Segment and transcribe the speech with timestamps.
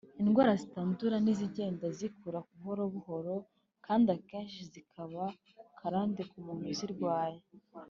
[0.21, 3.35] Indwara zitandura ni izigenda zikura buhoro buhoro
[3.85, 5.23] kandi akenshi zikaba
[5.79, 7.39] karande ku muntu uzirwaye